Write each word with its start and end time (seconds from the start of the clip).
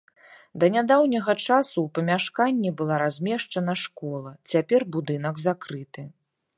Да 0.61 0.69
нядаўняга 0.75 1.35
часу 1.47 1.77
ў 1.83 1.87
памяшканні 1.97 2.73
была 2.81 2.95
размешчана 3.05 3.73
школа, 3.85 4.35
цяпер 4.53 4.81
будынак 4.97 5.35
закрыты. 5.49 6.01